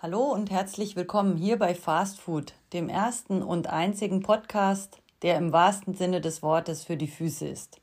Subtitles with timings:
[0.00, 5.52] Hallo und herzlich willkommen hier bei Fast Food, dem ersten und einzigen Podcast, der im
[5.52, 7.80] wahrsten Sinne des Wortes für die Füße ist.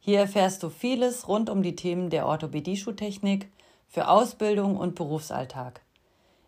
[0.00, 3.50] Hier erfährst du vieles rund um die Themen der Orthopädie-Schuhtechnik
[3.88, 5.80] für Ausbildung und Berufsalltag.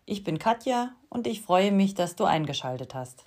[0.05, 3.23] Ich bin Katja und ich freue mich, dass du eingeschaltet hast.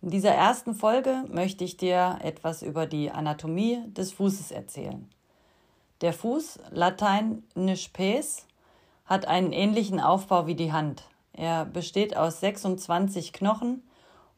[0.00, 5.06] In dieser ersten Folge möchte ich dir etwas über die Anatomie des Fußes erzählen.
[6.00, 8.46] Der Fuß, lateinisch pes,
[9.04, 11.04] hat einen ähnlichen Aufbau wie die Hand.
[11.32, 13.82] Er besteht aus 26 Knochen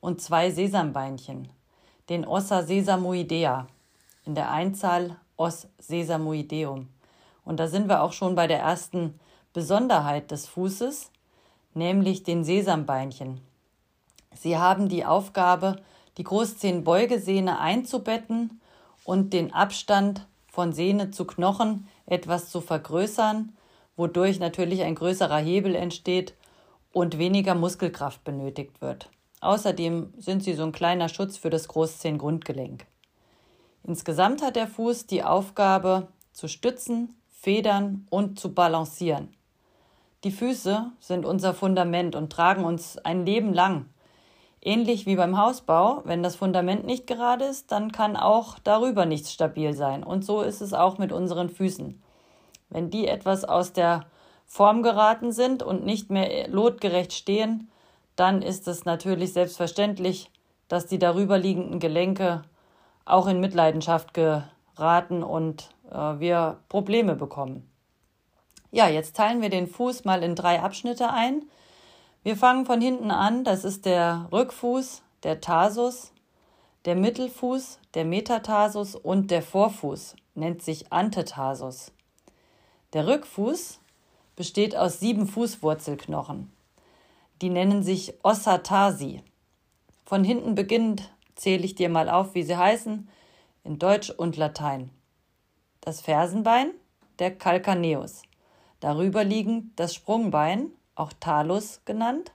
[0.01, 1.49] und zwei Sesambeinchen,
[2.09, 3.67] den Ossa sesamoidea,
[4.25, 6.89] in der Einzahl Os sesamoideum.
[7.45, 9.21] Und da sind wir auch schon bei der ersten
[9.53, 11.11] Besonderheit des Fußes,
[11.75, 13.41] nämlich den Sesambeinchen.
[14.35, 15.77] Sie haben die Aufgabe,
[16.17, 18.61] die Großzehenbeugesehne einzubetten
[19.05, 23.56] und den Abstand von Sehne zu Knochen etwas zu vergrößern
[23.97, 26.35] wodurch natürlich ein größerer Hebel entsteht
[26.93, 29.11] und weniger Muskelkraft benötigt wird.
[29.41, 32.87] Außerdem sind sie so ein kleiner Schutz für das Großzehengrundgelenk.
[33.85, 39.29] Insgesamt hat der Fuß die Aufgabe zu stützen, federn und zu balancieren.
[40.25, 43.87] Die Füße sind unser Fundament und tragen uns ein Leben lang.
[44.61, 49.33] Ähnlich wie beim Hausbau, wenn das Fundament nicht gerade ist, dann kann auch darüber nichts
[49.33, 50.03] stabil sein.
[50.03, 52.03] Und so ist es auch mit unseren Füßen.
[52.69, 54.07] Wenn die etwas aus der
[54.47, 57.71] Form geraten sind und nicht mehr lotgerecht stehen,
[58.15, 60.31] dann ist es natürlich selbstverständlich,
[60.69, 62.43] dass die darüber liegenden Gelenke
[63.05, 67.71] auch in Mitleidenschaft geraten und äh, wir Probleme bekommen.
[68.73, 71.43] Ja, jetzt teilen wir den Fuß mal in drei Abschnitte ein.
[72.23, 76.13] Wir fangen von hinten an, das ist der Rückfuß, der Tarsus,
[76.85, 81.93] der Mittelfuß, der Metatarsus und der Vorfuß, nennt sich Antetarsus.
[82.93, 83.81] Der Rückfuß
[84.37, 86.53] besteht aus sieben Fußwurzelknochen.
[87.43, 89.23] Die nennen sich Ossatasi.
[90.05, 93.09] Von hinten beginnend zähle ich dir mal auf, wie sie heißen,
[93.65, 94.91] in Deutsch und Latein.
[95.81, 96.71] Das Fersenbein,
[97.19, 98.23] der Calcaneus.
[98.79, 102.33] Darüber liegend das Sprungbein, auch Talus genannt.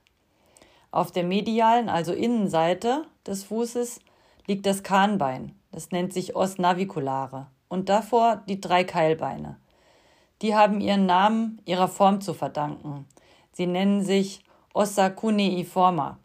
[0.92, 4.02] Auf der medialen, also Innenseite des Fußes,
[4.48, 5.56] liegt das Kahnbein.
[5.72, 7.48] Das nennt sich Os naviculare.
[7.70, 9.58] Und davor die drei Keilbeine
[10.42, 13.06] die haben ihren Namen ihrer Form zu verdanken.
[13.54, 14.44] Sie nennen sich
[14.74, 16.18] Ossa cuneiforma.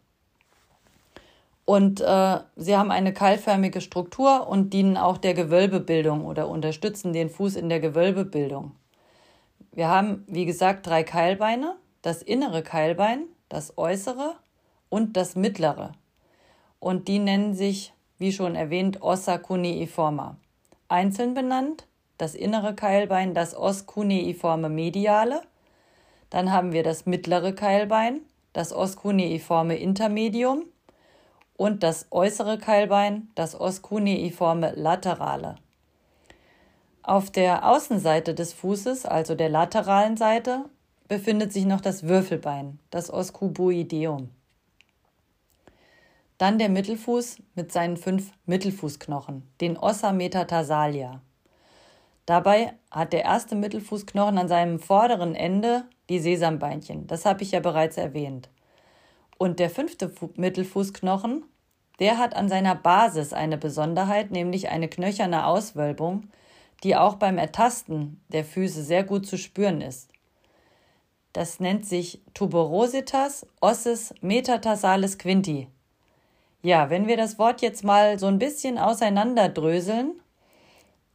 [1.65, 7.29] Und äh, sie haben eine keilförmige Struktur und dienen auch der Gewölbebildung oder unterstützen den
[7.29, 8.71] Fuß in der Gewölbebildung.
[9.73, 14.35] Wir haben, wie gesagt, drei Keilbeine, das innere Keilbein, das äußere
[14.87, 15.91] und das mittlere.
[16.79, 20.37] Und die nennen sich, wie schon erwähnt, Ossa cuneiforma.
[20.87, 21.85] Einzeln benannt
[22.17, 25.41] das innere Keilbein, das os cuneiforme mediale.
[26.29, 28.21] Dann haben wir das mittlere Keilbein,
[28.53, 30.65] das os cuneiforme intermedium
[31.55, 35.55] und das äußere Keilbein, das os cuneiforme laterale.
[37.03, 40.65] Auf der Außenseite des Fußes, also der lateralen Seite,
[41.07, 44.29] befindet sich noch das Würfelbein, das os cuboideum.
[46.37, 51.21] Dann der Mittelfuß mit seinen fünf Mittelfußknochen, den Ossa metatarsalia.
[52.27, 57.07] Dabei hat der erste Mittelfußknochen an seinem vorderen Ende die Sesambeinchen.
[57.07, 58.49] Das habe ich ja bereits erwähnt.
[59.37, 61.45] Und der fünfte Mittelfußknochen,
[61.99, 66.27] der hat an seiner Basis eine Besonderheit, nämlich eine knöcherne Auswölbung,
[66.83, 70.09] die auch beim Ertasten der Füße sehr gut zu spüren ist.
[71.31, 75.69] Das nennt sich Tuberositas ossis metatarsalis quinti.
[76.61, 80.19] Ja, wenn wir das Wort jetzt mal so ein bisschen auseinanderdröseln,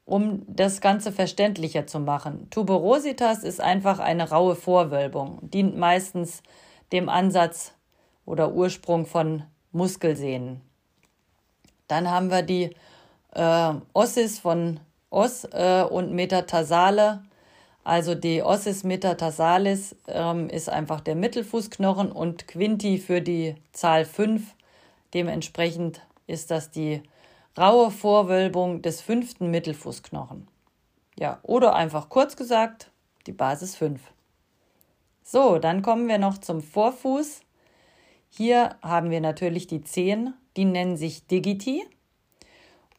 [0.04, 2.48] um das Ganze verständlicher zu machen.
[2.50, 6.42] Tuberositas ist einfach eine raue Vorwölbung, dient meistens
[6.92, 7.72] dem Ansatz
[8.26, 10.60] oder Ursprung von Muskelsehnen.
[11.88, 12.74] Dann haben wir die
[13.34, 17.22] äh, Ossis von Os äh, und Metatarsale.
[17.84, 24.54] Also die Ossis metatarsalis ähm, ist einfach der Mittelfußknochen und Quinti für die Zahl 5.
[25.14, 27.02] Dementsprechend ist das die
[27.58, 30.48] raue Vorwölbung des fünften Mittelfußknochen.
[31.18, 32.90] Ja, oder einfach kurz gesagt,
[33.26, 34.00] die Basis 5.
[35.22, 37.42] So, dann kommen wir noch zum Vorfuß.
[38.30, 41.84] Hier haben wir natürlich die Zehen, die nennen sich Digiti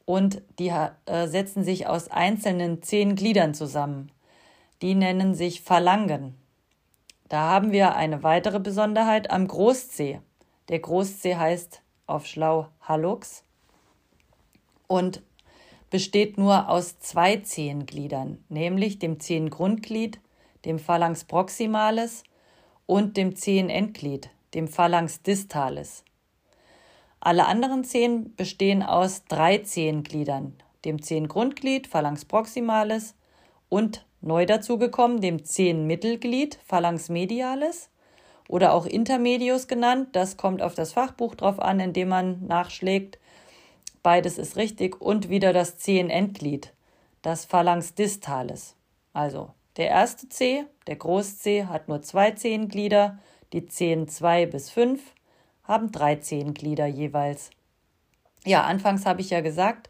[0.06, 4.12] und die äh, setzen sich aus einzelnen zehn Gliedern zusammen.
[4.82, 6.36] Die nennen sich Phalangen.
[7.30, 10.20] Da haben wir eine weitere Besonderheit am Großzeh.
[10.70, 13.44] Der Großzeh heißt auf Schlau Hallux
[14.94, 15.24] und
[15.90, 20.20] besteht nur aus zwei Zehengliedern, nämlich dem Zehengrundglied,
[20.66, 22.24] dem Phalanx proximalis
[22.86, 26.04] und dem Zehenendglied, dem Phalanx distalis.
[27.20, 30.54] Alle anderen Zehen bestehen aus drei Zehengliedern,
[30.86, 33.16] dem Zehengrundglied Phalanx proximalis
[33.70, 37.90] und neu dazugekommen dem Zehenmittelglied Phalanx medialis
[38.48, 40.10] oder auch Intermedius genannt.
[40.12, 43.18] Das kommt auf das Fachbuch drauf an, in dem man nachschlägt.
[44.04, 46.74] Beides ist richtig und wieder das Zehenendglied,
[47.22, 48.76] das Phalanx distalis.
[49.14, 53.18] Also der erste C, der Groß-C, hat nur zwei Zehenglieder,
[53.54, 55.02] die Zehen 2 bis 5
[55.64, 57.50] haben drei Zehenglieder jeweils.
[58.46, 59.90] Ja, anfangs habe ich ja gesagt,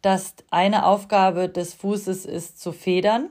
[0.00, 3.28] dass eine Aufgabe des Fußes ist zu federn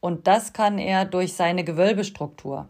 [0.00, 2.68] und das kann er durch seine Gewölbestruktur.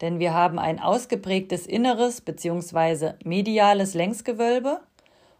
[0.00, 3.12] Denn wir haben ein ausgeprägtes inneres bzw.
[3.24, 4.80] mediales Längsgewölbe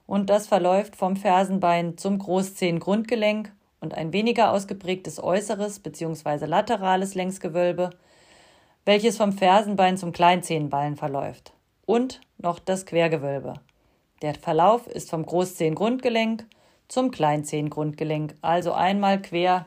[0.07, 6.47] und das verläuft vom Fersenbein zum Großzehengrundgelenk und ein weniger ausgeprägtes äußeres bzw.
[6.47, 7.91] laterales Längsgewölbe,
[8.85, 11.53] welches vom Fersenbein zum Kleinzehenballen verläuft
[11.87, 13.55] und noch das Quergewölbe.
[14.23, 16.47] Der Verlauf ist vom Großzehengrundgelenk
[16.89, 19.67] zum Kleinzehengrundgelenk, also einmal quer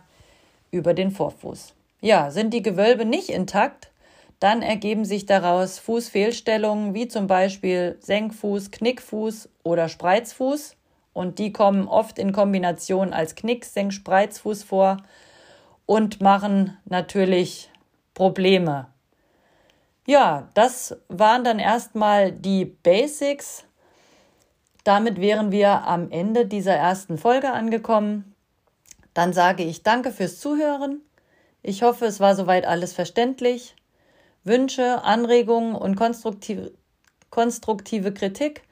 [0.71, 1.73] über den Vorfuß.
[2.01, 3.91] Ja, sind die Gewölbe nicht intakt,
[4.39, 10.75] dann ergeben sich daraus Fußfehlstellungen wie zum Beispiel Senkfuß, Knickfuß oder Spreizfuß.
[11.13, 14.97] Und die kommen oft in Kombination als Knick, Senk, Spreizfuß vor
[15.87, 17.71] und machen natürlich
[18.13, 18.87] Probleme.
[20.05, 23.65] Ja, das waren dann erstmal die Basics.
[24.83, 28.35] Damit wären wir am Ende dieser ersten Folge angekommen.
[29.15, 31.01] Dann sage ich danke fürs Zuhören.
[31.63, 33.75] Ich hoffe, es war soweit alles verständlich.
[34.47, 36.71] Wünsche, Anregungen und konstruktive,
[37.29, 38.63] konstruktive Kritik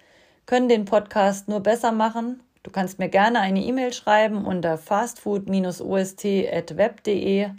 [0.46, 2.44] können den Podcast nur besser machen.
[2.64, 7.50] Du kannst mir gerne eine E-Mail schreiben unter fastfood-ost.web.de.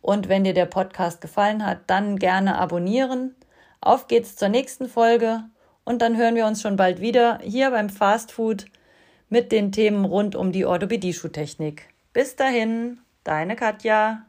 [0.00, 3.36] Und wenn dir der Podcast gefallen hat, dann gerne abonnieren.
[3.80, 5.44] Auf geht's zur nächsten Folge
[5.84, 8.66] und dann hören wir uns schon bald wieder hier beim Fastfood
[9.28, 11.88] mit den Themen rund um die Orthopädie-Schuhtechnik.
[12.12, 14.26] Bis dahin, deine Katja.